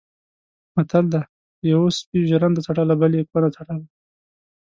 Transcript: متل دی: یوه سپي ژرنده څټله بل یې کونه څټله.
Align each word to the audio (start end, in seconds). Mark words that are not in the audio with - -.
متل 0.75 1.05
دی: 1.13 1.21
یوه 1.71 1.89
سپي 1.97 2.19
ژرنده 2.29 2.61
څټله 2.65 2.95
بل 3.01 3.11
یې 3.17 3.23
کونه 3.29 3.47
څټله. 3.55 3.85